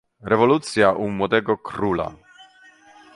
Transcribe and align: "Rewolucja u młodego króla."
"Rewolucja 0.23 0.91
u 0.93 1.09
młodego 1.09 1.57
króla." 1.57 2.11